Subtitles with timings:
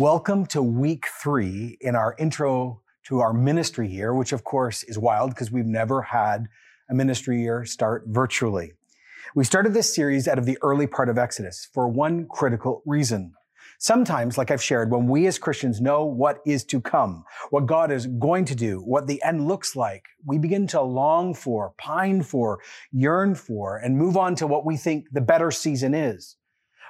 [0.00, 4.98] Welcome to week three in our intro to our ministry year, which of course is
[4.98, 6.46] wild because we've never had
[6.88, 8.72] a ministry year start virtually.
[9.34, 13.34] We started this series out of the early part of Exodus for one critical reason.
[13.78, 17.92] Sometimes, like I've shared, when we as Christians know what is to come, what God
[17.92, 22.22] is going to do, what the end looks like, we begin to long for, pine
[22.22, 22.58] for,
[22.90, 26.36] yearn for, and move on to what we think the better season is.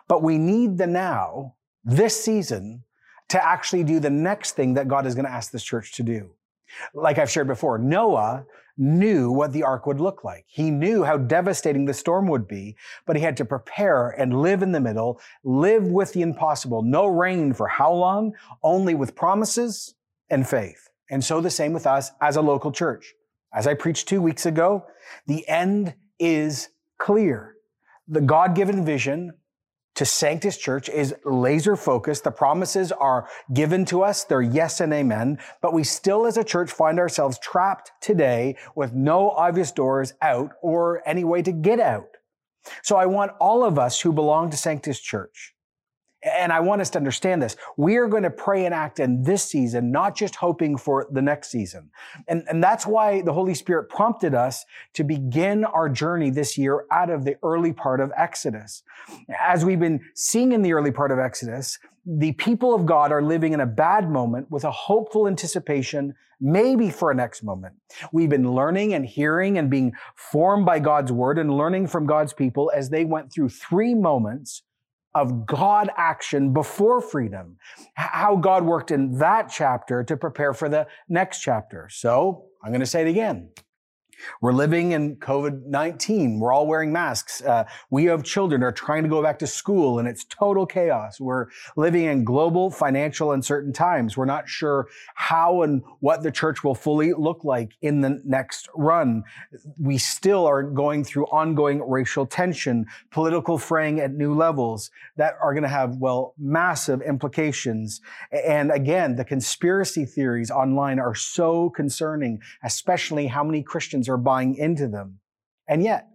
[0.07, 2.85] But we need the now, this season,
[3.31, 6.03] to actually do the next thing that God is going to ask this church to
[6.03, 6.31] do.
[6.95, 8.45] Like I've shared before, Noah
[8.79, 10.45] knew what the ark would look like.
[10.47, 14.63] He knew how devastating the storm would be, but he had to prepare and live
[14.63, 16.83] in the middle, live with the impossible.
[16.83, 18.33] No rain for how long?
[18.63, 19.95] Only with promises
[20.31, 20.89] and faith.
[21.11, 23.15] And so the same with us as a local church.
[23.53, 24.87] As I preached two weeks ago,
[25.27, 27.57] the end is clear.
[28.07, 29.33] The God-given vision
[30.01, 32.25] to Sanctus Church is laser focused.
[32.25, 34.25] The promises are given to us.
[34.25, 35.39] They're yes and amen.
[35.61, 40.53] But we still as a church find ourselves trapped today with no obvious doors out
[40.63, 42.17] or any way to get out.
[42.83, 45.55] So I want all of us who belong to Sanctus Church
[46.23, 47.57] and I want us to understand this.
[47.77, 51.23] We are going to pray and act in this season, not just hoping for the
[51.23, 51.91] next season.
[52.29, 56.85] And, and that's why the Holy Spirit prompted us to begin our journey this year
[56.91, 58.83] out of the early part of Exodus.
[59.41, 63.23] As we've been seeing in the early part of Exodus, the people of God are
[63.23, 67.75] living in a bad moment with a hopeful anticipation, maybe for a next moment.
[68.13, 72.33] We've been learning and hearing and being formed by God's word and learning from God's
[72.33, 74.63] people as they went through three moments
[75.15, 77.57] of God action before freedom,
[77.95, 81.89] how God worked in that chapter to prepare for the next chapter.
[81.91, 83.51] So I'm going to say it again.
[84.41, 86.39] We're living in COVID-19.
[86.39, 87.43] We're all wearing masks.
[87.43, 91.21] Uh, we have children are trying to go back to school and it's total chaos.
[91.21, 91.47] We're
[91.77, 94.17] living in global financial uncertain times.
[94.17, 98.69] We're not sure how and what the church will fully look like in the next
[98.75, 99.25] run.
[99.79, 105.55] We still are going through ongoing racial tension, political fraying at new levels that are
[105.55, 108.01] going to have, well, massive implications.
[108.33, 114.55] And again, the conspiracy theories online are so concerning, especially how many Christians are buying
[114.57, 115.21] into them.
[115.69, 116.09] And yet,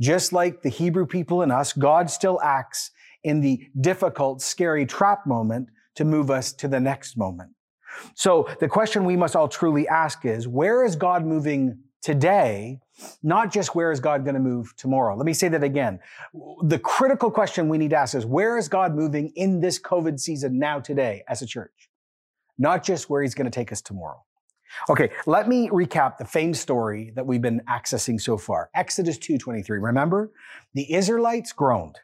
[0.00, 2.90] just like the Hebrew people and us, God still acts
[3.22, 7.50] in the difficult, scary trap moment to move us to the next moment.
[8.14, 12.78] So the question we must all truly ask is, where is God moving today?
[13.22, 15.14] Not just where is God going to move tomorrow?
[15.16, 15.98] Let me say that again.
[16.62, 20.18] The critical question we need to ask is, where is God moving in this COVID
[20.18, 21.90] season now today as a church?
[22.56, 24.22] Not just where he's going to take us tomorrow.
[24.88, 28.70] Okay, let me recap the famed story that we've been accessing so far.
[28.74, 29.78] Exodus 2:23.
[29.78, 30.30] Remember,
[30.74, 31.98] the Israelites groaned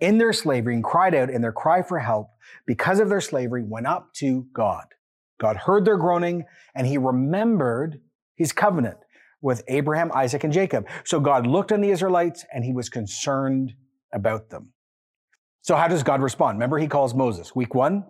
[0.00, 2.30] in their slavery and cried out in their cry for help
[2.66, 4.86] because of their slavery went up to God.
[5.38, 6.44] God heard their groaning
[6.74, 8.00] and he remembered
[8.36, 8.98] his covenant
[9.42, 10.86] with Abraham, Isaac, and Jacob.
[11.04, 13.74] So God looked on the Israelites and he was concerned
[14.12, 14.72] about them.
[15.62, 16.56] So how does God respond?
[16.56, 17.54] Remember, he calls Moses.
[17.54, 18.04] Week one,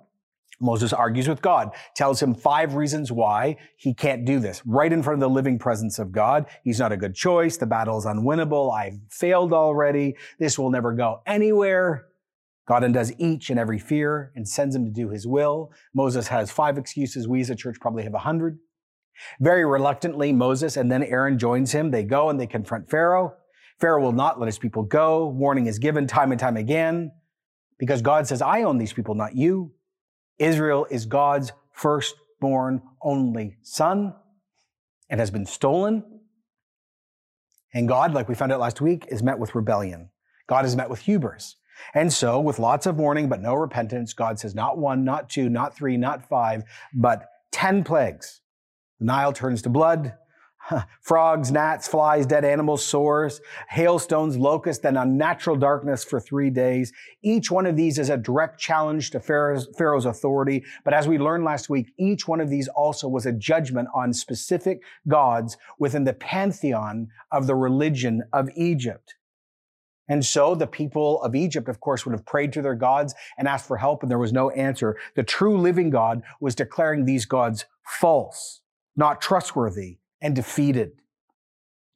[0.61, 5.03] Moses argues with God, tells him five reasons why he can't do this, right in
[5.03, 6.47] front of the living presence of God.
[6.63, 7.57] He's not a good choice.
[7.57, 8.73] The battle is unwinnable.
[8.73, 10.17] I've failed already.
[10.39, 12.07] This will never go anywhere.
[12.69, 15.73] God undoes each and every fear and sends him to do his will.
[15.95, 17.27] Moses has five excuses.
[17.27, 18.59] We as a church probably have a hundred.
[19.41, 21.91] Very reluctantly, Moses and then Aaron joins him.
[21.91, 23.35] They go and they confront Pharaoh.
[23.81, 25.29] Pharaoh will not let his people go.
[25.29, 27.13] Warning is given time and time again
[27.79, 29.73] because God says, I own these people, not you.
[30.41, 34.15] Israel is God's firstborn only son
[35.09, 36.03] and has been stolen.
[37.73, 40.11] And God, like we found out last week, is met with rebellion.
[40.49, 41.57] God is met with hubris.
[41.95, 45.49] And so, with lots of warning but no repentance, God says not one, not two,
[45.49, 48.41] not three, not five, but 10 plagues.
[48.99, 50.15] The Nile turns to blood.
[51.01, 56.93] Frogs, gnats, flies, dead animals, sores, hailstones, locusts, and unnatural darkness for three days.
[57.23, 60.65] Each one of these is a direct challenge to Pharaoh's, Pharaoh's, authority.
[60.85, 64.13] But as we learned last week, each one of these also was a judgment on
[64.13, 69.15] specific gods within the pantheon of the religion of Egypt.
[70.09, 73.47] And so the people of Egypt, of course, would have prayed to their gods and
[73.47, 74.97] asked for help, and there was no answer.
[75.15, 78.61] The true living God was declaring these gods false,
[78.97, 80.93] not trustworthy, and defeated.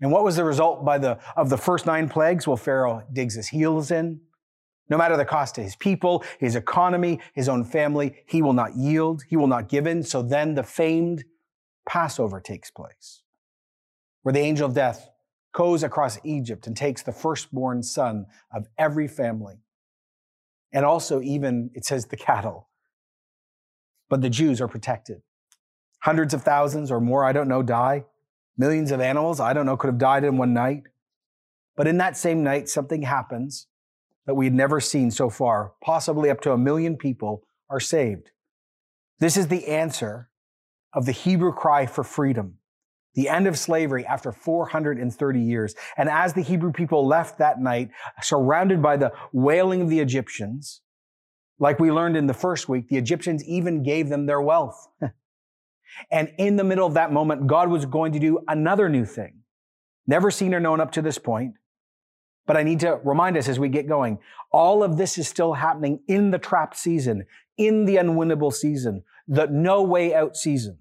[0.00, 2.46] And what was the result by the, of the first nine plagues?
[2.46, 4.20] Well, Pharaoh digs his heels in.
[4.90, 8.76] No matter the cost to his people, his economy, his own family, he will not
[8.76, 9.24] yield.
[9.28, 10.02] He will not give in.
[10.02, 11.24] So then the famed
[11.88, 13.22] Passover takes place,
[14.22, 15.10] where the angel of death
[15.54, 19.56] goes across Egypt and takes the firstborn son of every family.
[20.72, 22.68] And also, even, it says the cattle.
[24.08, 25.22] but the Jews are protected.
[26.02, 28.04] Hundreds of thousands or more, I don't know, die.
[28.56, 30.84] Millions of animals, I don't know, could have died in one night.
[31.76, 33.66] But in that same night, something happens
[34.26, 35.72] that we had never seen so far.
[35.82, 38.30] Possibly up to a million people are saved.
[39.18, 40.30] This is the answer
[40.92, 42.58] of the Hebrew cry for freedom,
[43.14, 45.74] the end of slavery after 430 years.
[45.96, 47.90] And as the Hebrew people left that night,
[48.22, 50.80] surrounded by the wailing of the Egyptians,
[51.58, 54.88] like we learned in the first week, the Egyptians even gave them their wealth.
[56.10, 59.40] and in the middle of that moment, God was going to do another new thing,
[60.06, 61.54] never seen or known up to this point.
[62.46, 64.18] But I need to remind us as we get going,
[64.52, 67.24] all of this is still happening in the trapped season,
[67.56, 70.78] in the unwinnable season, the no way out season.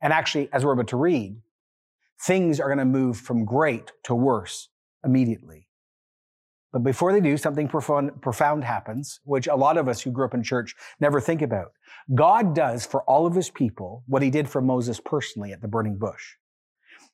[0.00, 1.36] And actually, as we're about to read,
[2.20, 4.68] things are going to move from great to worse
[5.04, 5.63] immediately.
[6.74, 10.24] But before they do, something profound, profound, happens, which a lot of us who grew
[10.24, 11.70] up in church never think about.
[12.12, 15.68] God does for all of his people what he did for Moses personally at the
[15.68, 16.34] burning bush.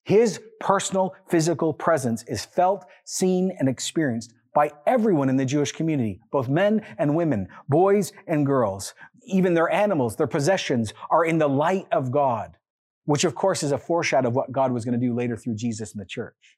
[0.03, 6.21] His personal physical presence is felt, seen, and experienced by everyone in the Jewish community,
[6.33, 8.95] both men and women, boys and girls.
[9.27, 12.57] Even their animals, their possessions are in the light of God,
[13.05, 15.57] which of course is a foreshadow of what God was going to do later through
[15.57, 16.57] Jesus in the church.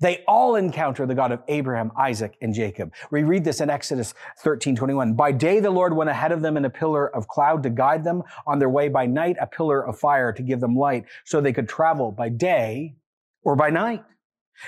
[0.00, 2.92] They all encounter the God of Abraham, Isaac, and Jacob.
[3.10, 5.14] We read this in Exodus 13, 21.
[5.14, 8.04] By day, the Lord went ahead of them in a pillar of cloud to guide
[8.04, 8.88] them on their way.
[8.88, 12.28] By night, a pillar of fire to give them light so they could travel by
[12.30, 12.96] day
[13.42, 14.04] or by night.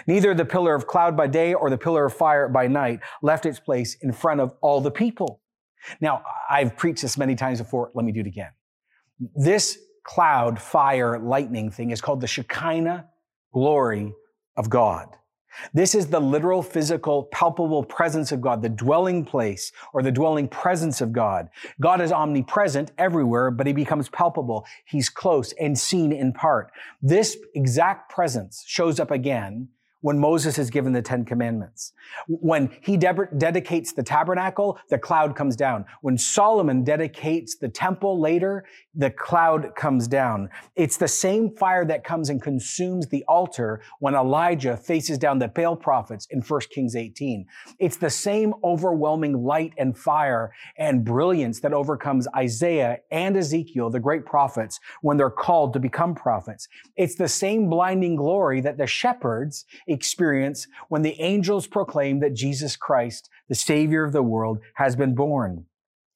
[0.07, 3.47] Neither the pillar of cloud by day or the pillar of fire by night left
[3.47, 5.41] its place in front of all the people.
[6.01, 7.91] Now, I've preached this many times before.
[7.95, 8.51] Let me do it again.
[9.35, 13.09] This cloud, fire, lightning thing is called the Shekinah
[13.53, 14.15] glory
[14.57, 15.17] of God.
[15.75, 20.49] This is the literal, physical, palpable presence of God, the dwelling place or the dwelling
[20.49, 21.49] presence of God.
[21.81, 24.67] God is omnipresent everywhere, but he becomes palpable.
[24.87, 26.73] He's close and seen in part.
[27.03, 29.69] This exact presence shows up again
[30.03, 31.93] when Moses is given the Ten Commandments.
[32.29, 35.87] When he de- dedicates the tabernacle, the cloud comes down.
[36.03, 38.65] When Solomon dedicates the temple later,
[38.95, 40.51] the cloud comes down.
[40.77, 45.49] It's the same fire that comes and consumes the altar when Elijah faces down the
[45.49, 47.47] Baal prophets in 1 Kings 18.
[47.79, 54.01] It's the same overwhelming light and fire and brilliance that overcomes Isaiah and Ezekiel, the
[54.01, 56.69] great prophets, when they're called to become prophets.
[56.97, 62.77] It's the same blinding glory that the shepherds experience when the angels proclaim that Jesus
[62.77, 65.67] Christ, the Savior of the world, has been born.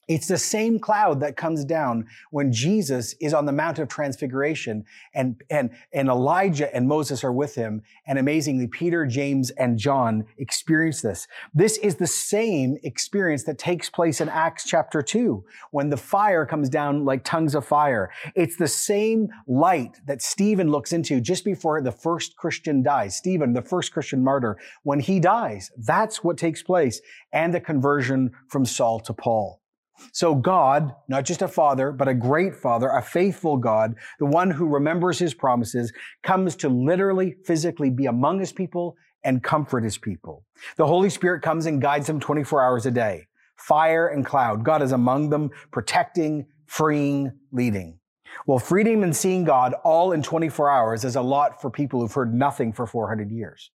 [0.07, 4.85] It's the same cloud that comes down when Jesus is on the Mount of Transfiguration
[5.13, 7.81] and, and, and Elijah and Moses are with him.
[8.05, 11.27] And amazingly, Peter, James, and John experience this.
[11.53, 16.45] This is the same experience that takes place in Acts chapter 2 when the fire
[16.45, 18.09] comes down like tongues of fire.
[18.33, 23.17] It's the same light that Stephen looks into just before the first Christian dies.
[23.17, 27.01] Stephen, the first Christian martyr, when he dies, that's what takes place
[27.33, 29.61] and the conversion from Saul to Paul.
[30.11, 34.51] So God, not just a father, but a great father, a faithful God, the one
[34.51, 35.91] who remembers his promises,
[36.23, 40.43] comes to literally, physically be among his people and comfort his people.
[40.77, 43.27] The Holy Spirit comes and guides them 24 hours a day.
[43.57, 44.63] Fire and cloud.
[44.63, 47.99] God is among them, protecting, freeing, leading.
[48.45, 52.13] Well, freedom and seeing God all in 24 hours is a lot for people who've
[52.13, 53.71] heard nothing for 400 years.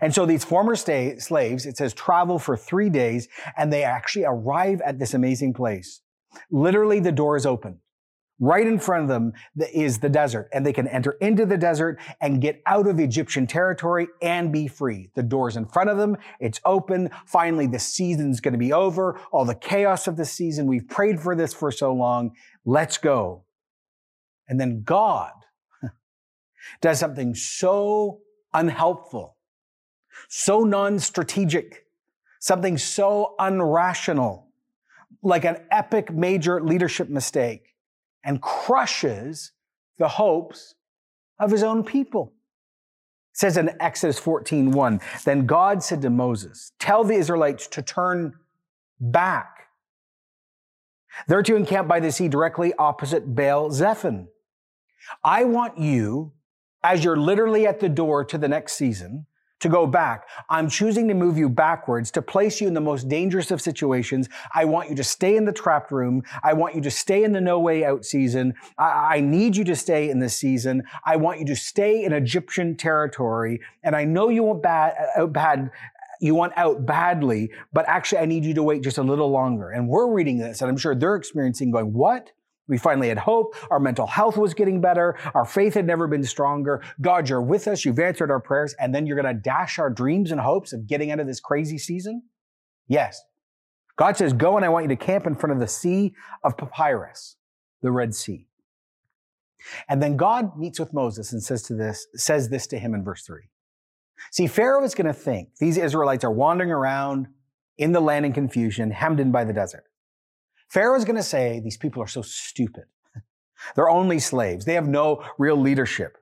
[0.00, 4.80] And so these former slaves, it says travel for three days and they actually arrive
[4.82, 6.00] at this amazing place.
[6.50, 7.80] Literally the door is open.
[8.38, 9.32] Right in front of them
[9.72, 13.46] is the desert and they can enter into the desert and get out of Egyptian
[13.46, 15.08] territory and be free.
[15.14, 16.18] The door's in front of them.
[16.38, 17.08] It's open.
[17.24, 19.18] Finally, the season's going to be over.
[19.32, 20.66] All the chaos of the season.
[20.66, 22.32] We've prayed for this for so long.
[22.66, 23.44] Let's go.
[24.48, 25.32] And then God
[26.82, 28.20] does something so
[28.52, 29.35] unhelpful
[30.28, 31.86] so non-strategic,
[32.40, 34.44] something so unrational,
[35.22, 37.74] like an epic major leadership mistake,
[38.24, 39.52] and crushes
[39.98, 40.74] the hopes
[41.38, 42.32] of his own people.
[43.32, 47.82] It says in Exodus 14, 1, then God said to Moses, tell the Israelites to
[47.82, 48.34] turn
[49.00, 49.68] back.
[51.28, 54.28] They're to encamp by the sea directly opposite Baal Zephon.
[55.22, 56.32] I want you,
[56.82, 59.26] as you're literally at the door to the next season,
[59.60, 60.28] to go back.
[60.50, 64.28] I'm choosing to move you backwards to place you in the most dangerous of situations.
[64.54, 66.22] I want you to stay in the trapped room.
[66.42, 68.54] I want you to stay in the no way out season.
[68.78, 70.82] I, I need you to stay in this season.
[71.04, 73.60] I want you to stay in Egyptian territory.
[73.82, 75.70] And I know you want bad, uh, out bad,
[76.20, 79.70] you want out badly, but actually I need you to wait just a little longer.
[79.70, 82.32] And we're reading this and I'm sure they're experiencing going, what?
[82.68, 83.54] We finally had hope.
[83.70, 85.16] Our mental health was getting better.
[85.34, 86.82] Our faith had never been stronger.
[87.00, 87.84] God, you're with us.
[87.84, 88.74] You've answered our prayers.
[88.80, 91.38] And then you're going to dash our dreams and hopes of getting out of this
[91.40, 92.22] crazy season?
[92.88, 93.22] Yes.
[93.96, 96.56] God says, go and I want you to camp in front of the sea of
[96.56, 97.36] papyrus,
[97.82, 98.46] the Red Sea.
[99.88, 103.02] And then God meets with Moses and says to this, says this to him in
[103.02, 103.48] verse three.
[104.30, 107.28] See, Pharaoh is going to think these Israelites are wandering around
[107.78, 109.84] in the land in confusion, hemmed in by the desert.
[110.68, 112.84] Pharaoh is going to say, these people are so stupid.
[113.74, 114.64] They're only slaves.
[114.64, 116.18] They have no real leadership.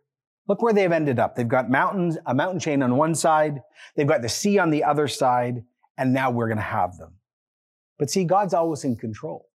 [0.47, 1.35] Look where they've ended up.
[1.35, 3.63] They've got mountains, a mountain chain on one side.
[3.97, 5.65] They've got the sea on the other side.
[5.97, 7.15] And now we're going to have them.
[7.99, 9.49] But see, God's always in control.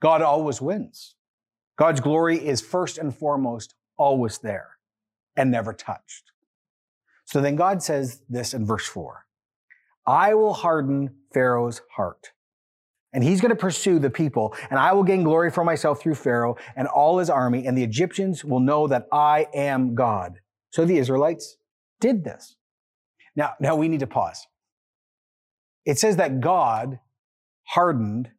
[0.00, 1.14] God always wins.
[1.76, 4.70] God's glory is first and foremost always there
[5.36, 6.32] and never touched.
[7.24, 9.26] So then God says this in verse four.
[10.06, 12.32] I will harden Pharaoh's heart
[13.12, 16.14] and he's going to pursue the people and I will gain glory for myself through
[16.14, 20.40] Pharaoh and all his army and the Egyptians will know that I am God.
[20.70, 21.56] So the Israelites
[22.00, 22.56] did this.
[23.36, 24.46] Now, now we need to pause.
[25.84, 26.98] It says that God
[27.64, 28.30] hardened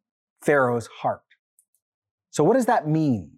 [0.42, 1.22] Pharaoh's heart.
[2.30, 3.32] So what does that mean?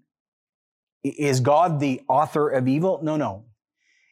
[1.05, 3.01] Is God the author of evil?
[3.03, 3.45] No, no.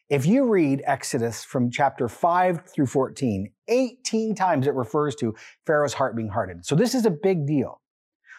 [0.09, 5.33] If you read Exodus from chapter 5 through 14, 18 times it refers to
[5.65, 6.65] Pharaoh's heart being hardened.
[6.65, 7.81] So this is a big deal.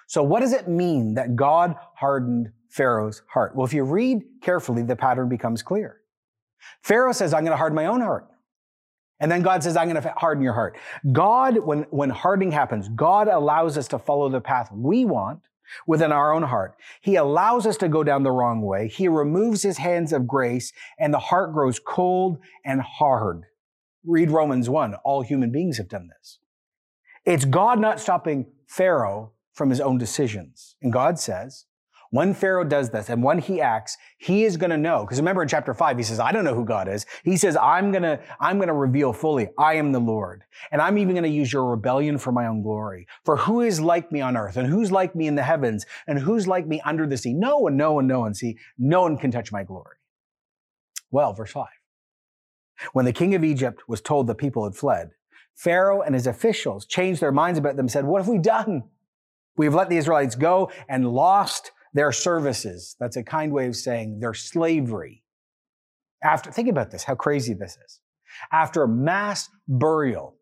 [0.07, 3.57] So what does it mean that God hardened Pharaoh's heart?
[3.57, 6.01] Well, if you read carefully, the pattern becomes clear.
[6.83, 8.29] Pharaoh says, I'm going to harden my own heart.
[9.19, 10.77] And then God says, I'm going to harden your heart.
[11.11, 15.41] God, when, when hardening happens, God allows us to follow the path we want
[15.87, 16.77] within our own heart.
[17.01, 18.89] He allows us to go down the wrong way.
[18.89, 23.45] He removes his hands of grace and the heart grows cold and hard.
[24.05, 24.95] Read Romans 1.
[25.05, 26.39] All human beings have done this.
[27.25, 30.77] It's God not stopping Pharaoh from his own decisions.
[30.81, 31.66] And God says,
[32.11, 35.05] when Pharaoh does this and when he acts, he is going to know.
[35.05, 37.07] Because remember in chapter five, he says, I don't know who God is.
[37.25, 40.43] He says, I'm going to, I'm going to reveal fully, I am the Lord.
[40.71, 43.07] And I'm even going to use your rebellion for my own glory.
[43.25, 46.19] For who is like me on earth and who's like me in the heavens and
[46.19, 47.33] who's like me under the sea?
[47.33, 48.35] No one, no one, no one.
[48.35, 49.97] See, no one can touch my glory.
[51.11, 51.69] Well, verse five.
[52.93, 55.11] When the king of Egypt was told the people had fled,
[55.55, 58.83] Pharaoh and his officials changed their minds about them, and said, what have we done?
[59.57, 62.95] We've let the Israelites go and lost their services.
[63.01, 65.25] That's a kind way of saying their slavery.
[66.23, 68.01] After, think about this, how crazy this is.
[68.53, 70.37] After mass burial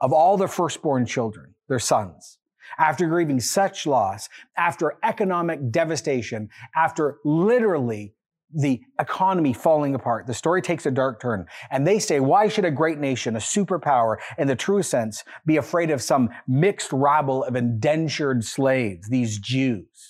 [0.00, 2.38] of all their firstborn children, their sons,
[2.78, 4.28] after grieving such loss,
[4.58, 8.14] after economic devastation, after literally
[8.52, 10.26] the economy falling apart.
[10.26, 11.46] The story takes a dark turn.
[11.70, 15.56] And they say, why should a great nation, a superpower in the true sense, be
[15.56, 20.09] afraid of some mixed rabble of indentured slaves, these Jews?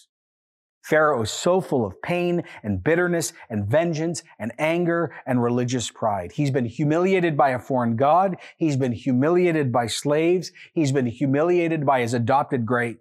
[0.90, 6.32] Pharaoh is so full of pain and bitterness and vengeance and anger and religious pride.
[6.32, 8.37] He's been humiliated by a foreign God.
[8.56, 10.50] He's been humiliated by slaves.
[10.75, 12.97] He's been humiliated by his adopted great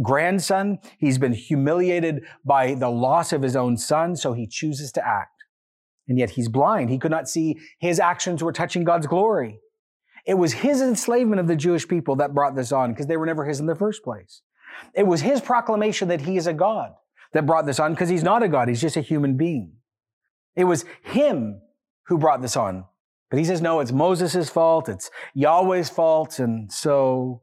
[0.00, 0.78] grandson.
[0.98, 4.16] He's been humiliated by the loss of his own son.
[4.16, 5.44] So he chooses to act.
[6.08, 6.88] And yet he's blind.
[6.88, 9.58] He could not see his actions were touching God's glory.
[10.26, 13.26] It was his enslavement of the Jewish people that brought this on because they were
[13.26, 14.40] never his in the first place.
[14.94, 16.92] It was his proclamation that he is a God
[17.34, 18.68] that brought this on because he's not a God.
[18.68, 19.74] He's just a human being.
[20.56, 21.60] It was him
[22.06, 22.86] who brought this on.
[23.30, 24.88] But he says, no, it's Moses' fault.
[24.88, 26.38] It's Yahweh's fault.
[26.38, 27.42] And so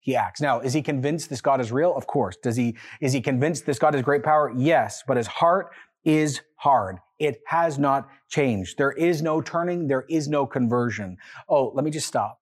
[0.00, 0.40] he acts.
[0.40, 1.94] Now, is he convinced this God is real?
[1.94, 2.36] Of course.
[2.42, 4.52] Does he, is he convinced this God has great power?
[4.56, 5.02] Yes.
[5.06, 5.68] But his heart
[6.04, 6.96] is hard.
[7.18, 8.78] It has not changed.
[8.78, 9.88] There is no turning.
[9.88, 11.18] There is no conversion.
[11.48, 12.40] Oh, let me just stop.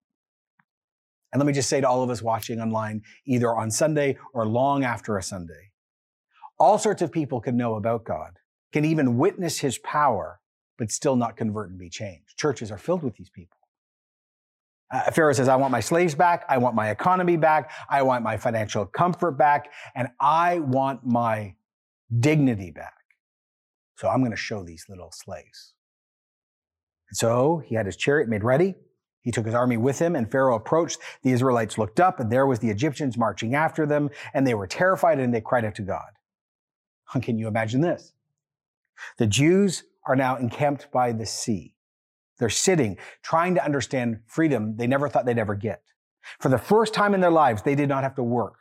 [1.33, 4.47] And let me just say to all of us watching online, either on Sunday or
[4.47, 5.73] long after a Sunday,
[6.59, 8.39] all sorts of people can know about God,
[8.73, 10.41] can even witness his power,
[10.79, 12.37] but still not convert and be changed.
[12.37, 13.57] Churches are filled with these people.
[14.93, 16.45] Uh, Pharaoh says, I want my slaves back.
[16.49, 17.73] I want my economy back.
[17.91, 19.73] I want my financial comfort back.
[19.95, 21.57] And I want my
[22.21, 22.95] dignity back.
[23.97, 25.75] So I'm going to show these little slaves.
[27.11, 28.75] And so he had his chariot made ready.
[29.23, 31.01] He took his army with him, and Pharaoh approached.
[31.23, 34.69] The Israelites looked up, and there was the Egyptians marching after them, and they were
[34.69, 36.16] terrified, and they cried out to God.
[37.23, 38.13] Can you imagine this?
[39.19, 41.75] The Jews are now encamped by the sea.
[42.39, 45.83] They're sitting, trying to understand freedom they never thought they'd ever get.
[46.41, 48.55] For the first time in their lives, they did not have to work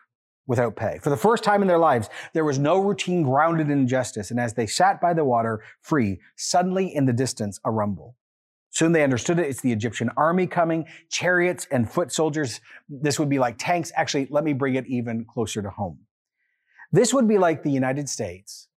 [0.47, 0.99] without pay.
[1.01, 4.31] For the first time in their lives, there was no routine grounded in justice.
[4.31, 8.15] And as they sat by the water, free, suddenly in the distance, a rumble.
[8.69, 9.47] Soon they understood it.
[9.47, 12.61] It's the Egyptian army coming, chariots and foot soldiers.
[12.89, 13.91] This would be like tanks.
[13.95, 15.99] Actually, let me bring it even closer to home.
[16.95, 18.69] This would be like the United States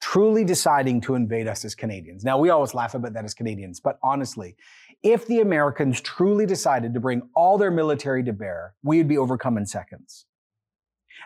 [0.00, 2.24] truly deciding to invade us as Canadians.
[2.24, 4.56] Now, we always laugh about that as Canadians, but honestly,
[5.02, 9.18] if the Americans truly decided to bring all their military to bear, we would be
[9.18, 10.24] overcome in seconds.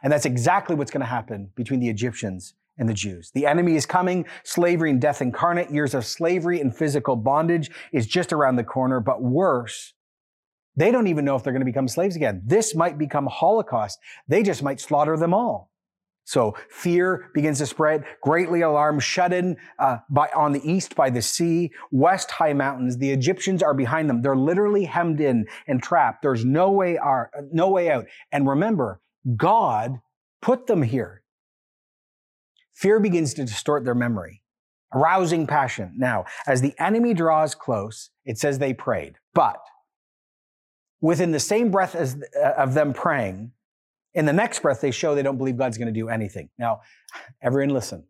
[0.03, 3.31] And that's exactly what's going to happen between the Egyptians and the Jews.
[3.31, 4.27] The enemy is coming.
[4.43, 5.71] Slavery and death incarnate.
[5.71, 8.99] Years of slavery and physical bondage is just around the corner.
[8.99, 9.95] But worse,
[10.75, 12.43] they don't even know if they're going to become slaves again.
[12.45, 14.01] This might become Holocaust.
[14.27, 15.71] They just might slaughter them all.
[16.27, 18.05] So fear begins to spread.
[18.21, 22.99] Greatly alarmed, shut in uh, by on the east by the sea, west high mountains.
[22.99, 24.23] The Egyptians are behind them.
[24.23, 26.23] They're literally hemmed in and trapped.
[26.23, 27.29] There's no way out.
[27.53, 28.07] No way out.
[28.33, 29.01] And remember,
[29.37, 30.01] God
[30.43, 31.23] put them here.
[32.75, 34.43] Fear begins to distort their memory,
[34.93, 35.95] arousing passion.
[35.97, 39.15] Now, as the enemy draws close, it says they prayed.
[39.33, 39.61] But
[41.01, 43.53] within the same breath as uh, of them praying,
[44.17, 46.49] in the next breath, they show they don't believe God's going to do anything.
[46.59, 46.81] Now,
[47.43, 48.05] everyone listen.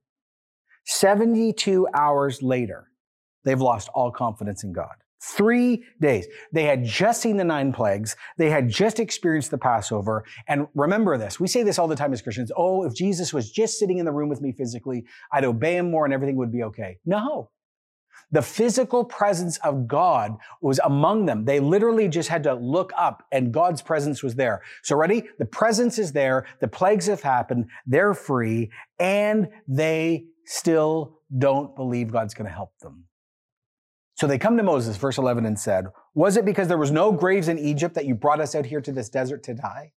[0.86, 2.92] 72 hours later,
[3.44, 4.94] they've lost all confidence in God.
[5.20, 6.26] Three days.
[6.52, 8.14] They had just seen the nine plagues.
[8.38, 10.24] They had just experienced the Passover.
[10.46, 11.40] And remember this.
[11.40, 12.52] We say this all the time as Christians.
[12.56, 15.90] Oh, if Jesus was just sitting in the room with me physically, I'd obey him
[15.90, 16.98] more and everything would be okay.
[17.04, 17.50] No.
[18.32, 21.44] The physical presence of God was among them.
[21.44, 24.62] They literally just had to look up and God's presence was there.
[24.82, 25.24] So ready?
[25.38, 26.46] The presence is there.
[26.60, 27.66] The plagues have happened.
[27.86, 33.04] They're free and they still don't believe God's going to help them.
[34.14, 37.12] So they come to Moses, verse 11, and said, Was it because there was no
[37.12, 39.92] graves in Egypt that you brought us out here to this desert to die?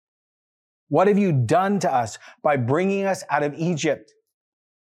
[0.89, 4.13] What have you done to us by bringing us out of Egypt?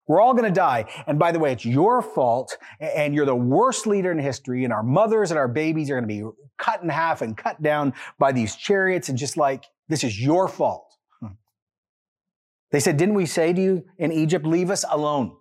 [0.08, 0.86] We're all going to die.
[1.06, 4.72] And by the way, it's your fault and you're the worst leader in history and
[4.72, 7.92] our mothers and our babies are going to be cut in half and cut down
[8.18, 10.86] by these chariots and just like, this is your fault.
[11.20, 11.34] Hmm.
[12.72, 15.36] They said, didn't we say to you in Egypt, leave us alone?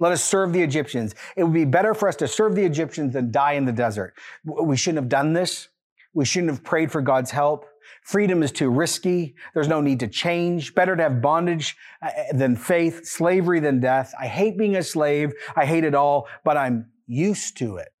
[0.00, 1.14] Let us serve the Egyptians.
[1.36, 4.14] It would be better for us to serve the Egyptians than die in the desert.
[4.44, 5.68] We shouldn't have done this.
[6.12, 7.66] We shouldn't have prayed for God's help.
[8.02, 9.34] Freedom is too risky.
[9.54, 10.74] There's no need to change.
[10.74, 14.14] Better to have bondage uh, than faith, slavery than death.
[14.20, 15.32] I hate being a slave.
[15.56, 17.92] I hate it all, but I'm used to it.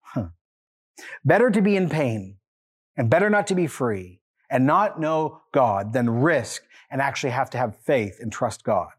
[0.00, 0.28] Huh.
[1.24, 2.36] Better to be in pain
[2.96, 7.50] and better not to be free and not know God than risk and actually have
[7.50, 8.90] to have faith and trust God.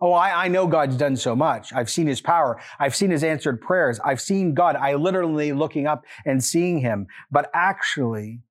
[0.00, 1.72] Oh, I, I, know God's done so much.
[1.72, 2.60] I've seen his power.
[2.78, 3.98] I've seen his answered prayers.
[4.04, 4.76] I've seen God.
[4.76, 7.08] I literally looking up and seeing him.
[7.32, 8.42] But actually,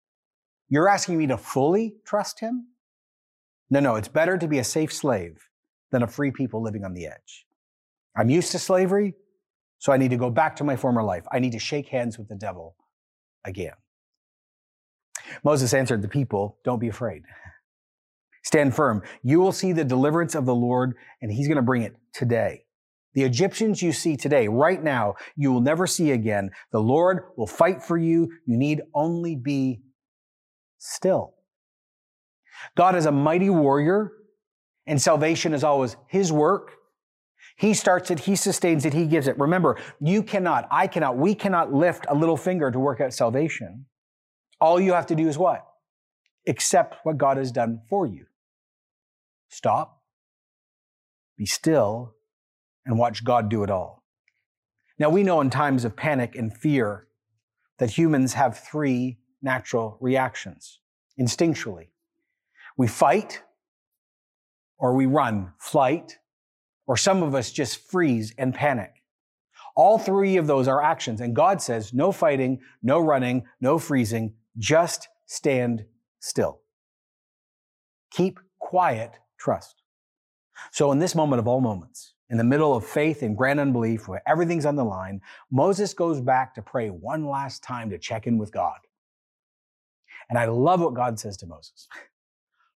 [0.70, 2.68] you're asking me to fully trust him?
[3.70, 5.50] No, no, it's better to be a safe slave
[5.92, 7.46] than a free people living on the edge.
[8.16, 9.14] I'm used to slavery,
[9.78, 11.26] so I need to go back to my former life.
[11.32, 12.76] I need to shake hands with the devil
[13.46, 13.74] again.
[15.44, 17.24] Moses answered the people, Don't be afraid.
[18.44, 19.04] Stand firm.
[19.24, 22.64] You will see the deliverance of the Lord, and He's going to bring it today.
[23.14, 26.52] The Egyptians you see today, right now, you will never see again.
[26.72, 28.32] The Lord will fight for you.
[28.46, 29.82] You need only be
[30.78, 31.34] still.
[32.76, 34.12] God is a mighty warrior,
[34.86, 36.74] and salvation is always His work.
[37.58, 39.38] He starts it, He sustains it, He gives it.
[39.40, 43.86] Remember, you cannot, I cannot, we cannot lift a little finger to work out salvation.
[44.60, 45.66] All you have to do is what?
[46.48, 48.26] Accept what God has done for you.
[49.50, 50.02] Stop,
[51.38, 52.16] be still,
[52.86, 54.04] and watch God do it all.
[55.00, 57.08] Now, we know in times of panic and fear
[57.78, 60.80] that humans have three natural reactions
[61.20, 61.88] instinctually.
[62.78, 63.42] We fight,
[64.78, 66.20] or we run, flight,
[66.86, 69.04] or some of us just freeze and panic.
[69.76, 71.22] All three of those are actions.
[71.22, 75.86] And God says, no fighting, no running, no freezing, just stand
[76.20, 76.62] still.
[78.12, 79.82] Keep quiet trust.
[80.72, 84.08] So in this moment of all moments, in the middle of faith and grand unbelief
[84.08, 85.22] where everything's on the line,
[85.52, 88.80] Moses goes back to pray one last time to check in with God.
[90.30, 91.88] And I love what God says to Moses.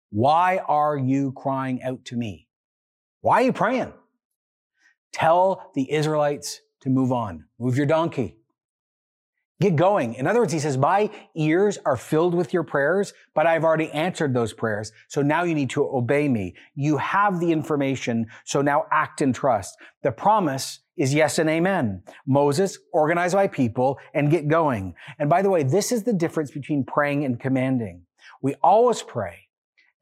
[0.10, 2.48] Why are you crying out to me?
[3.22, 3.94] Why are you praying?
[5.14, 7.46] Tell the Israelites to move on.
[7.60, 8.38] Move your donkey.
[9.62, 10.16] Get going.
[10.16, 13.92] In other words, he says, my ears are filled with your prayers, but I've already
[13.92, 14.92] answered those prayers.
[15.08, 16.56] So now you need to obey me.
[16.74, 18.26] You have the information.
[18.44, 19.78] So now act in trust.
[20.02, 22.04] The promise is yes and amen.
[22.28, 24.94] Moses, organize my people and get going.
[25.20, 28.04] And by the way, this is the difference between praying and commanding.
[28.42, 29.48] We always pray.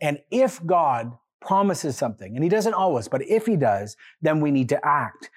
[0.02, 4.52] And if God promises something, and he doesn't always, but if he does, then we
[4.52, 5.30] need to act.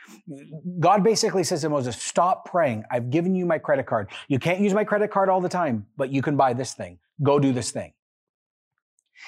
[0.80, 2.84] God basically says to Moses, stop praying.
[2.90, 4.10] I've given you my credit card.
[4.26, 6.98] You can't use my credit card all the time, but you can buy this thing.
[7.22, 7.92] Go do this thing.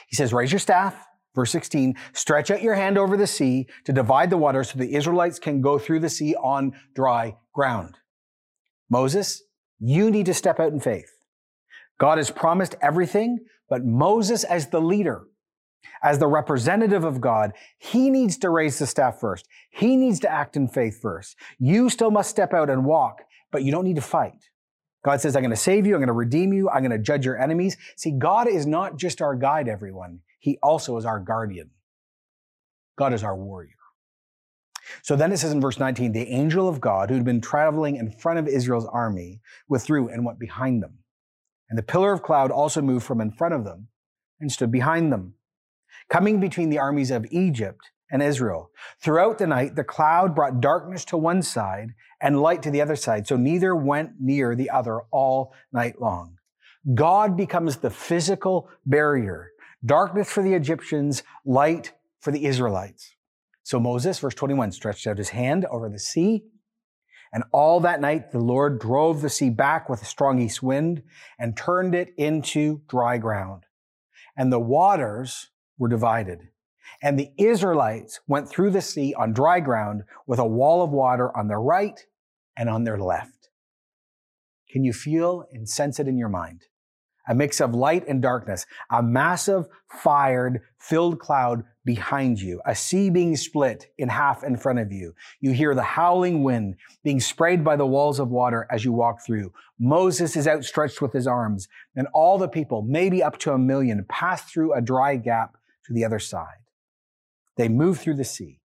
[0.08, 0.96] He says, raise your staff
[1.34, 4.94] Verse 16, stretch out your hand over the sea to divide the water so the
[4.94, 7.96] Israelites can go through the sea on dry ground.
[8.88, 9.42] Moses,
[9.80, 11.10] you need to step out in faith.
[11.98, 15.26] God has promised everything, but Moses as the leader,
[16.02, 19.48] as the representative of God, he needs to raise the staff first.
[19.70, 21.36] He needs to act in faith first.
[21.58, 24.50] You still must step out and walk, but you don't need to fight.
[25.04, 25.94] God says, I'm going to save you.
[25.94, 26.70] I'm going to redeem you.
[26.70, 27.76] I'm going to judge your enemies.
[27.96, 30.20] See, God is not just our guide, everyone.
[30.44, 31.70] He also is our guardian.
[32.98, 33.70] God is our warrior.
[35.00, 37.96] So then it says in verse 19, the angel of God who had been traveling
[37.96, 40.98] in front of Israel's army withdrew and went behind them.
[41.70, 43.88] And the pillar of cloud also moved from in front of them
[44.38, 45.32] and stood behind them,
[46.10, 47.80] coming between the armies of Egypt
[48.10, 48.70] and Israel.
[49.00, 52.96] Throughout the night, the cloud brought darkness to one side and light to the other
[52.96, 53.26] side.
[53.26, 56.36] So neither went near the other all night long.
[56.92, 59.52] God becomes the physical barrier
[59.84, 63.14] darkness for the Egyptians, light for the Israelites.
[63.62, 66.44] So Moses, verse 21, stretched out his hand over the sea.
[67.32, 71.02] And all that night, the Lord drove the sea back with a strong east wind
[71.38, 73.64] and turned it into dry ground.
[74.36, 76.48] And the waters were divided.
[77.02, 81.36] And the Israelites went through the sea on dry ground with a wall of water
[81.36, 81.98] on their right
[82.56, 83.50] and on their left.
[84.70, 86.62] Can you feel and sense it in your mind?
[87.28, 93.10] A mix of light and darkness, a massive, fired, filled cloud behind you, a sea
[93.10, 95.14] being split in half in front of you.
[95.40, 99.24] You hear the howling wind being sprayed by the walls of water as you walk
[99.24, 99.52] through.
[99.78, 104.04] Moses is outstretched with his arms, and all the people, maybe up to a million,
[104.08, 105.56] pass through a dry gap
[105.86, 106.62] to the other side.
[107.56, 108.60] They move through the sea.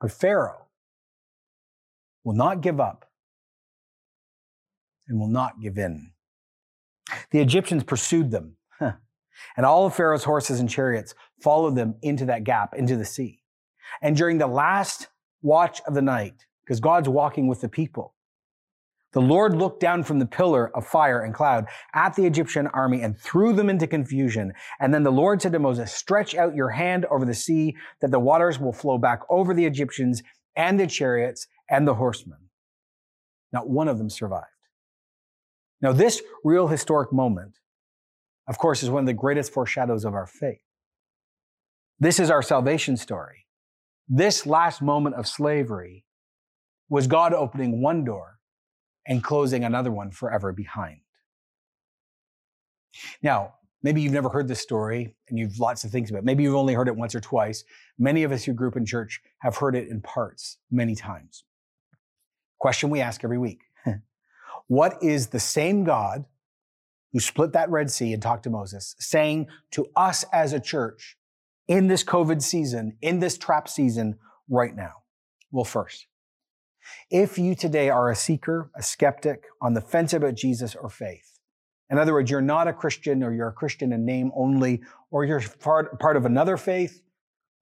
[0.00, 0.66] But Pharaoh
[2.24, 3.10] will not give up
[5.08, 6.12] and will not give in.
[7.30, 12.44] The Egyptians pursued them, and all of Pharaoh's horses and chariots followed them into that
[12.44, 13.42] gap, into the sea.
[14.02, 15.08] And during the last
[15.42, 18.14] watch of the night, because God's walking with the people,
[19.12, 23.00] the Lord looked down from the pillar of fire and cloud at the Egyptian army
[23.00, 24.52] and threw them into confusion.
[24.80, 28.10] And then the Lord said to Moses, stretch out your hand over the sea that
[28.10, 30.22] the waters will flow back over the Egyptians
[30.56, 32.38] and the chariots and the horsemen.
[33.50, 34.46] Not one of them survived.
[35.80, 37.58] Now, this real historic moment,
[38.48, 40.62] of course, is one of the greatest foreshadows of our faith.
[42.00, 43.46] This is our salvation story.
[44.08, 46.04] This last moment of slavery
[46.88, 48.38] was God opening one door
[49.06, 51.00] and closing another one forever behind.
[53.22, 56.24] Now, maybe you've never heard this story and you've lots of things about it.
[56.24, 57.64] Maybe you've only heard it once or twice.
[57.98, 61.44] Many of us who grew up in church have heard it in parts many times.
[62.58, 63.60] Question we ask every week
[64.68, 66.24] what is the same God
[67.12, 71.16] who split that Red Sea and talked to Moses saying to us as a church
[71.66, 74.92] in this COVID season, in this trap season right now?
[75.50, 76.06] Well, first,
[77.10, 81.38] if you today are a seeker, a skeptic, on the fence about Jesus or faith,
[81.90, 85.24] in other words, you're not a Christian or you're a Christian in name only, or
[85.24, 87.02] you're part, part of another faith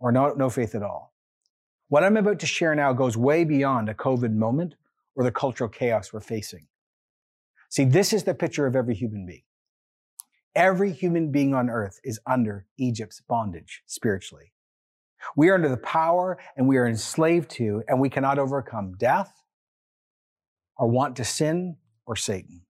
[0.00, 1.14] or no, no faith at all.
[1.88, 4.74] What I'm about to share now goes way beyond a COVID moment
[5.14, 6.66] or the cultural chaos we're facing.
[7.76, 9.42] See, this is the picture of every human being.
[10.54, 14.54] Every human being on earth is under Egypt's bondage spiritually.
[15.36, 19.30] We are under the power and we are enslaved to, and we cannot overcome death
[20.78, 22.62] or want to sin or Satan.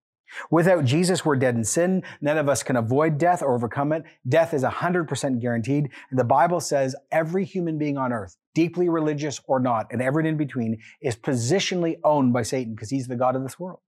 [0.50, 2.02] Without Jesus, we're dead in sin.
[2.20, 4.02] None of us can avoid death or overcome it.
[4.28, 5.88] Death is 100% guaranteed.
[6.10, 10.32] And the Bible says every human being on earth, deeply religious or not, and everything
[10.32, 13.78] in between, is positionally owned by Satan because he's the God of this world.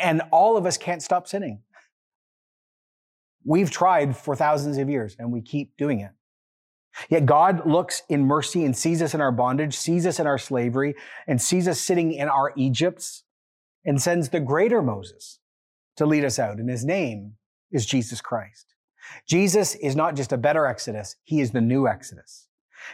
[0.00, 1.60] And all of us can't stop sinning.
[3.44, 6.10] We've tried for thousands of years and we keep doing it.
[7.08, 10.38] Yet God looks in mercy and sees us in our bondage, sees us in our
[10.38, 10.94] slavery,
[11.26, 13.24] and sees us sitting in our Egypts
[13.84, 15.38] and sends the greater Moses
[15.96, 16.58] to lead us out.
[16.58, 17.34] And his name
[17.70, 18.74] is Jesus Christ.
[19.26, 22.48] Jesus is not just a better Exodus, he is the new Exodus.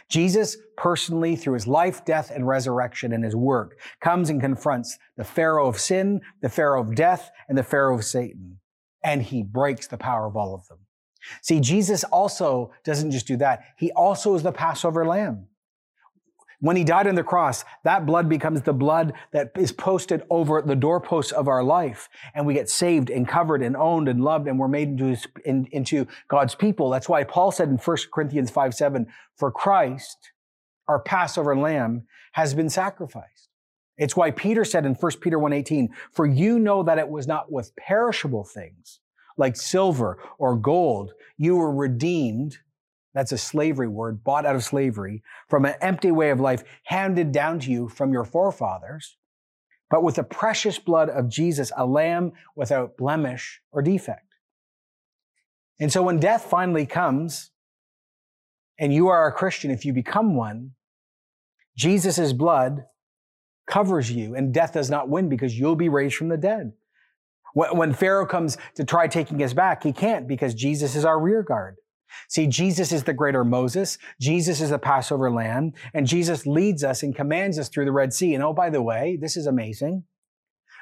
[0.09, 5.23] Jesus personally, through his life, death, and resurrection and his work, comes and confronts the
[5.23, 8.59] Pharaoh of sin, the Pharaoh of death, and the Pharaoh of Satan.
[9.03, 10.79] And he breaks the power of all of them.
[11.41, 13.63] See, Jesus also doesn't just do that.
[13.77, 15.47] He also is the Passover lamb.
[16.59, 20.61] When he died on the cross, that blood becomes the blood that is posted over
[20.61, 22.09] the doorposts of our life.
[22.33, 25.67] And we get saved and covered and owned and loved and we're made into, in,
[25.71, 26.89] into God's people.
[26.89, 30.31] That's why Paul said in 1 Corinthians 5, 7, for Christ,
[30.87, 33.49] our Passover lamb, has been sacrificed.
[33.97, 37.27] It's why Peter said in 1 Peter 1, 18, for you know that it was
[37.27, 38.99] not with perishable things,
[39.37, 41.13] like silver or gold.
[41.37, 42.57] You were redeemed.
[43.17, 47.31] That's a slavery word, bought out of slavery from an empty way of life handed
[47.31, 49.17] down to you from your forefathers,
[49.89, 54.35] but with the precious blood of Jesus, a lamb without blemish or defect.
[55.79, 57.49] And so when death finally comes,
[58.77, 60.73] and you are a Christian if you become one,
[61.75, 62.85] Jesus' blood
[63.65, 66.71] covers you and death does not win because you'll be raised from the dead.
[67.55, 71.41] When Pharaoh comes to try taking us back, he can't because Jesus is our rear
[71.41, 71.77] guard.
[72.29, 73.97] See, Jesus is the greater Moses.
[74.19, 78.13] Jesus is the Passover lamb and Jesus leads us and commands us through the Red
[78.13, 78.33] Sea.
[78.33, 80.03] And oh, by the way, this is amazing.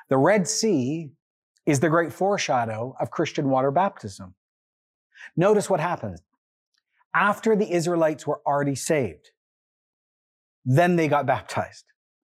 [0.10, 1.12] The Red Sea
[1.66, 4.36] is the great foreshadow of Christian water baptism.
[5.36, 6.22] Notice what happens.
[7.14, 9.32] After the Israelites were already saved,
[10.66, 11.86] then they got baptized.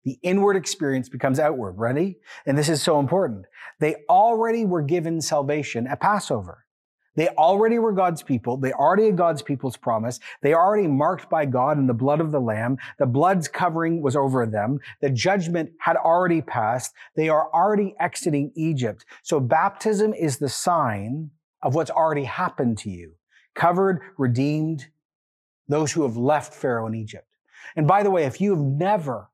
[0.05, 1.73] The inward experience becomes outward.
[1.73, 2.19] Ready?
[2.45, 3.45] And this is so important.
[3.79, 6.66] They already were given salvation at Passover.
[7.17, 8.55] They already were God's people.
[8.57, 10.19] They already had God's people's promise.
[10.41, 12.77] They already marked by God in the blood of the Lamb.
[12.99, 14.79] The blood's covering was over them.
[15.01, 16.93] The judgment had already passed.
[17.15, 19.03] They are already exiting Egypt.
[19.23, 21.31] So baptism is the sign
[21.63, 23.13] of what's already happened to you.
[23.55, 24.87] Covered, redeemed,
[25.67, 27.27] those who have left Pharaoh in Egypt.
[27.75, 29.29] And by the way, if you have never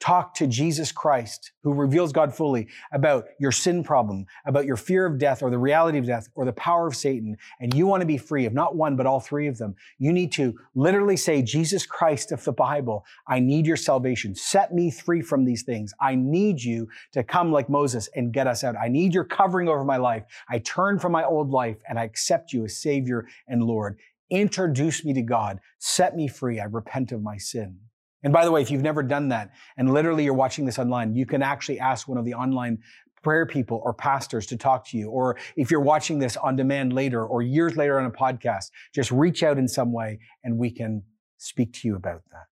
[0.00, 5.06] talk to Jesus Christ, who reveals God fully about your sin problem, about your fear
[5.06, 8.02] of death or the reality of death or the power of Satan, and you want
[8.02, 11.16] to be free of not one, but all three of them, you need to literally
[11.16, 14.34] say, Jesus Christ of the Bible, I need your salvation.
[14.34, 15.92] Set me free from these things.
[16.00, 18.76] I need you to come like Moses and get us out.
[18.76, 20.24] I need your covering over my life.
[20.48, 23.98] I turn from my old life and I accept you as Savior and Lord.
[24.30, 25.60] Introduce me to God.
[25.78, 26.60] Set me free.
[26.60, 27.78] I repent of my sin.
[28.22, 31.14] And by the way, if you've never done that and literally you're watching this online,
[31.14, 32.78] you can actually ask one of the online
[33.22, 35.10] prayer people or pastors to talk to you.
[35.10, 39.10] Or if you're watching this on demand later or years later on a podcast, just
[39.10, 41.02] reach out in some way and we can
[41.38, 42.46] speak to you about that.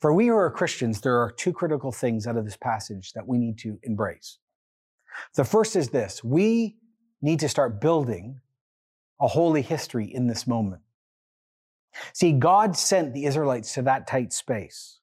[0.00, 3.26] For we who are Christians, there are two critical things out of this passage that
[3.26, 4.38] we need to embrace.
[5.34, 6.22] The first is this.
[6.22, 6.76] We
[7.22, 8.40] need to start building
[9.20, 10.82] a holy history in this moment.
[12.12, 14.98] See, God sent the Israelites to that tight space.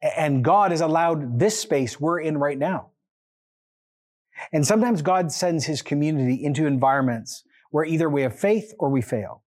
[0.00, 2.90] And God has allowed this space we're in right now.
[4.52, 9.02] And sometimes God sends his community into environments where either we have faith or we
[9.02, 9.42] fail.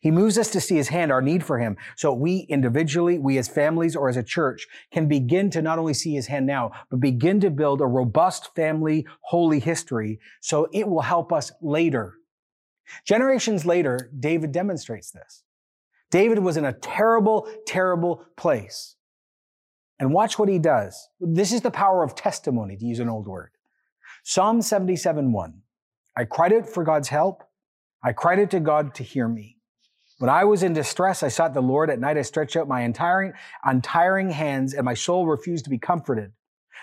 [0.00, 1.76] He moves us to see his hand, our need for him.
[1.96, 5.94] So we individually, we as families or as a church can begin to not only
[5.94, 10.20] see his hand now, but begin to build a robust family, holy history.
[10.40, 12.14] So it will help us later
[13.04, 15.44] Generations later, David demonstrates this.
[16.10, 18.96] David was in a terrible, terrible place.
[19.98, 21.08] And watch what he does.
[21.20, 23.50] This is the power of testimony, to use an old word.
[24.22, 25.62] Psalm 77 1.
[26.16, 27.42] I cried out for God's help.
[28.02, 29.58] I cried out to God to hear me.
[30.18, 31.90] When I was in distress, I sought the Lord.
[31.90, 33.32] At night, I stretched out my untiring,
[33.64, 36.32] untiring hands, and my soul refused to be comforted.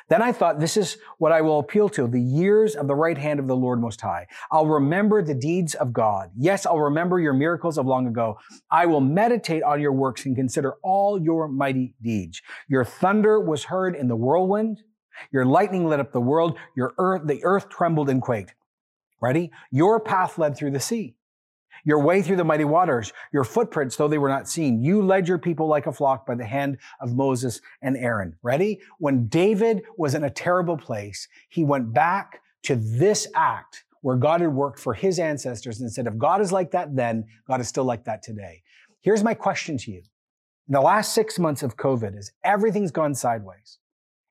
[0.10, 3.18] Then I thought, this is what I will appeal to, the years of the right
[3.18, 4.28] hand of the Lord Most High.
[4.52, 6.32] I'll remember the deeds of God.
[6.38, 8.38] Yes, I'll remember your miracles of long ago.
[8.70, 12.42] I will meditate on your works and consider all your mighty deeds.
[12.68, 14.82] Your thunder was heard in the whirlwind.
[15.32, 16.58] Your lightning lit up the world.
[16.76, 18.56] Your earth, the earth trembled and quaked.
[19.22, 19.52] Ready?
[19.72, 21.16] Your path led through the sea
[21.84, 24.82] your way through the mighty waters, your footprints, though they were not seen.
[24.84, 28.36] You led your people like a flock by the hand of Moses and Aaron.
[28.42, 28.80] Ready?
[29.00, 34.42] When David was in a terrible place, he went back to this act where God
[34.42, 37.68] had worked for his ancestors and said, if God is like that then, God is
[37.68, 38.64] still like that today.
[39.02, 40.02] Here's my question to you.
[40.68, 43.80] In the last six months of COVID, as everything's gone sideways,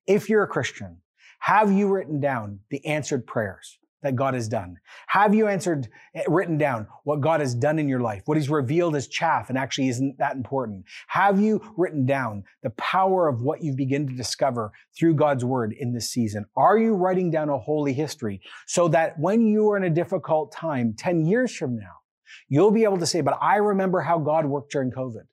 [0.06, 0.98] if you're a Christian,
[1.40, 3.78] have you written down the answered prayers?
[4.02, 4.76] That God has done?
[5.08, 8.22] Have you answered, eh, written down what God has done in your life?
[8.26, 10.84] What he's revealed as chaff and actually isn't that important?
[11.08, 15.74] Have you written down the power of what you've begun to discover through God's word
[15.78, 16.46] in this season?
[16.56, 20.52] Are you writing down a holy history so that when you are in a difficult
[20.52, 22.00] time 10 years from now,
[22.48, 25.24] you'll be able to say, but I remember how God worked during COVID.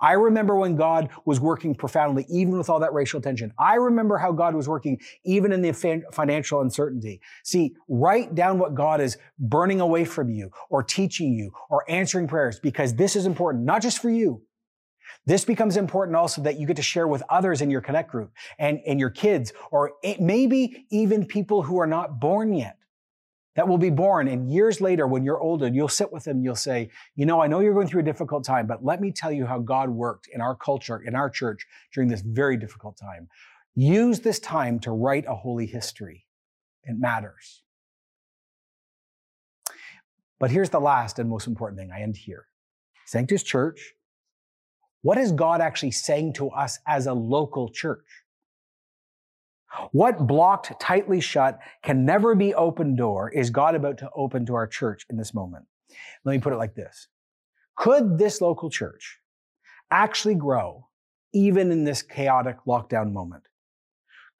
[0.00, 3.52] I remember when God was working profoundly, even with all that racial tension.
[3.58, 5.72] I remember how God was working even in the
[6.12, 7.20] financial uncertainty.
[7.42, 12.28] See, write down what God is burning away from you or teaching you or answering
[12.28, 14.42] prayers because this is important, not just for you.
[15.26, 18.32] This becomes important also that you get to share with others in your connect group
[18.58, 22.76] and, and your kids or eh, maybe even people who are not born yet
[23.56, 24.28] that will be born.
[24.28, 27.46] And years later, when you're older, you'll sit with them, you'll say, You know, I
[27.46, 30.28] know you're going through a difficult time, but let me tell you how God worked
[30.32, 33.28] in our culture, in our church during this very difficult time.
[33.76, 36.26] Use this time to write a holy history.
[36.84, 37.62] It matters.
[40.38, 41.90] But here's the last and most important thing.
[41.90, 42.46] I end here.
[43.06, 43.94] Sanctus Church,
[45.02, 48.23] what is God actually saying to us as a local church?
[49.92, 54.54] What blocked, tightly shut, can never be open door is God about to open to
[54.54, 55.66] our church in this moment?
[56.24, 57.08] Let me put it like this.
[57.76, 59.18] Could this local church
[59.90, 60.88] actually grow
[61.32, 63.44] even in this chaotic lockdown moment?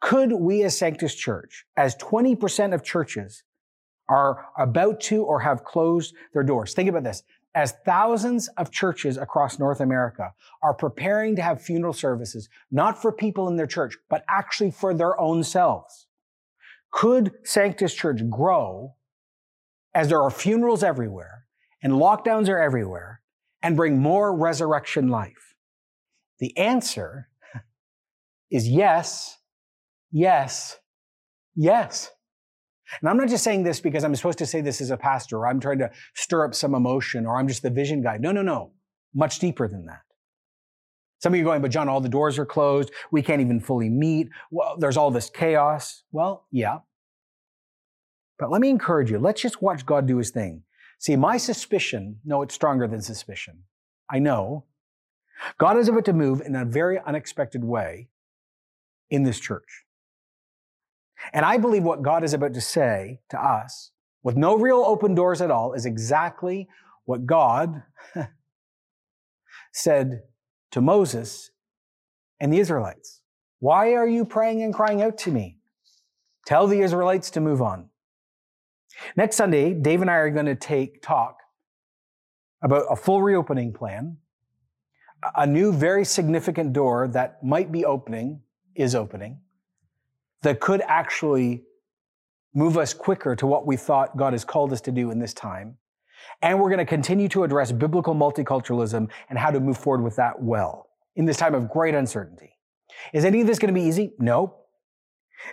[0.01, 3.43] Could we as Sanctus Church, as 20% of churches
[4.09, 7.23] are about to or have closed their doors, think about this.
[7.55, 13.13] As thousands of churches across North America are preparing to have funeral services, not for
[13.13, 16.07] people in their church, but actually for their own selves,
[16.91, 18.95] could Sanctus Church grow
[19.95, 21.45] as there are funerals everywhere
[21.83, 23.21] and lockdowns are everywhere
[23.63, 25.55] and bring more resurrection life?
[26.41, 27.29] The answer
[28.51, 29.39] is yes,
[30.11, 30.79] yes,
[31.55, 32.11] yes.
[33.01, 35.39] And I'm not just saying this because I'm supposed to say this as a pastor,
[35.39, 38.19] or I'm trying to stir up some emotion, or I'm just the vision guy.
[38.19, 38.73] No, no, no.
[39.15, 40.03] Much deeper than that.
[41.23, 42.91] Some of you are going, but John, all the doors are closed.
[43.11, 44.29] We can't even fully meet.
[44.51, 46.03] Well, there's all this chaos.
[46.13, 46.81] Well, yeah.
[48.39, 49.19] But let me encourage you.
[49.19, 50.65] Let's just watch God do his thing.
[50.99, 53.63] See, my suspicion, no, it's stronger than suspicion.
[54.11, 54.65] I know
[55.59, 58.09] God is about to move in a very unexpected way
[59.11, 59.84] in this church.
[61.33, 63.91] And I believe what God is about to say to us,
[64.23, 66.69] with no real open doors at all, is exactly
[67.05, 67.83] what God
[69.73, 70.23] said
[70.71, 71.51] to Moses
[72.41, 73.21] and the Israelites.
[73.61, 75.59] Why are you praying and crying out to me?
[76.47, 77.89] Tell the Israelites to move on.
[79.17, 81.39] Next Sunday, Dave and I are going to take talk
[82.63, 84.19] about a full reopening plan,
[85.37, 88.41] a new, very significant door that might be opening,
[88.75, 89.39] is opening,
[90.45, 91.65] that could actually
[92.55, 95.35] move us quicker to what we thought God has called us to do in this
[95.35, 95.77] time.
[96.41, 100.17] And we're going to continue to address biblical multiculturalism and how to move forward with
[100.17, 102.53] that well in this time of great uncertainty.
[103.13, 104.13] Is any of this going to be easy?
[104.19, 104.57] No.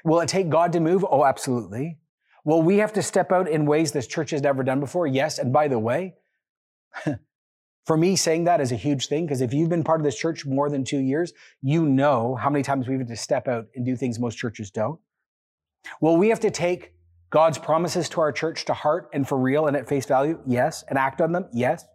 [0.03, 1.05] Will it take God to move?
[1.09, 1.97] Oh, absolutely.
[2.45, 5.07] Will we have to step out in ways this church has never done before?
[5.07, 5.39] Yes.
[5.39, 6.15] And by the way,
[7.85, 10.17] for me, saying that is a huge thing because if you've been part of this
[10.17, 13.65] church more than two years, you know how many times we've had to step out
[13.75, 14.99] and do things most churches don't.
[15.99, 16.93] Well, we have to take
[17.31, 20.39] God's promises to our church to heart and for real and at face value?
[20.45, 20.83] Yes.
[20.89, 21.47] And act on them?
[21.53, 21.85] Yes.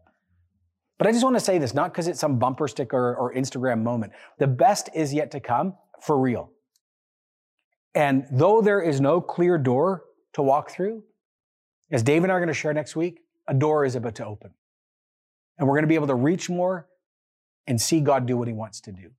[0.99, 3.83] But I just want to say this, not because it's some bumper sticker or Instagram
[3.83, 4.13] moment.
[4.39, 6.51] The best is yet to come for real.
[7.95, 11.03] And though there is no clear door to walk through,
[11.91, 14.27] as Dave and I are going to share next week, a door is about to
[14.27, 14.51] open.
[15.59, 16.87] And we're going to be able to reach more
[17.67, 19.11] and see God do what he wants to do.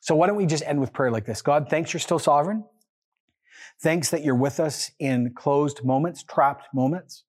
[0.00, 1.42] So why don't we just end with prayer like this?
[1.42, 2.64] God, thanks you're still sovereign.
[3.82, 7.24] Thanks that you're with us in closed moments, trapped moments.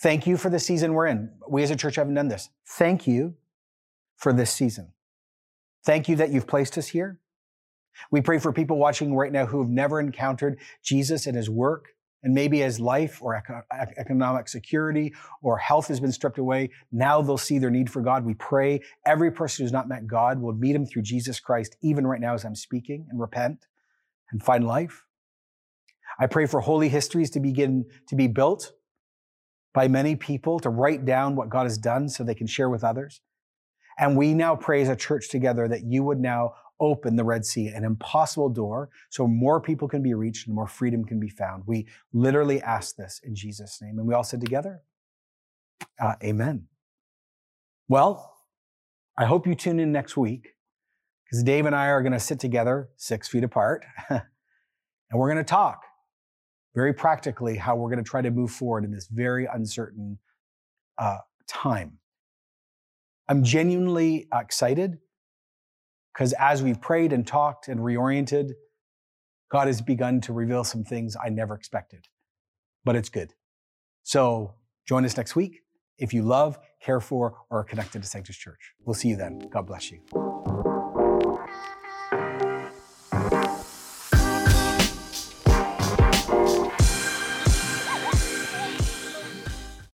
[0.00, 1.30] Thank you for the season we're in.
[1.48, 2.50] We as a church haven't done this.
[2.66, 3.34] Thank you
[4.16, 4.92] for this season.
[5.84, 7.20] Thank you that you've placed us here.
[8.10, 11.95] We pray for people watching right now who have never encountered Jesus and his work
[12.26, 13.62] and maybe as life or eco-
[13.96, 18.24] economic security or health has been stripped away, now they'll see their need for God.
[18.24, 22.04] We pray every person who's not met God will meet him through Jesus Christ, even
[22.04, 23.66] right now as I'm speaking, and repent
[24.32, 25.04] and find life.
[26.18, 28.72] I pray for holy histories to begin to be built
[29.72, 32.82] by many people to write down what God has done so they can share with
[32.82, 33.20] others.
[34.00, 37.44] And we now pray as a church together that you would now open the Red
[37.44, 41.28] Sea, an impossible door, so more people can be reached and more freedom can be
[41.28, 41.62] found.
[41.66, 43.98] We literally ask this in Jesus' name.
[43.98, 44.82] And we all said together,
[46.00, 46.66] uh, Amen.
[47.88, 48.34] Well,
[49.16, 50.54] I hope you tune in next week
[51.24, 54.22] because Dave and I are going to sit together six feet apart and
[55.12, 55.82] we're going to talk
[56.74, 60.18] very practically how we're going to try to move forward in this very uncertain
[60.98, 61.98] uh, time.
[63.28, 64.98] I'm genuinely excited
[66.16, 68.52] because as we've prayed and talked and reoriented,
[69.50, 72.06] God has begun to reveal some things I never expected.
[72.84, 73.34] But it's good.
[74.02, 74.54] So
[74.86, 75.60] join us next week
[75.98, 78.72] if you love, care for, or are connected to Sanctus Church.
[78.84, 79.40] We'll see you then.
[79.50, 80.65] God bless you.